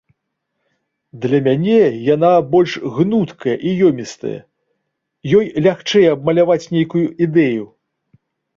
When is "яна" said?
2.15-2.31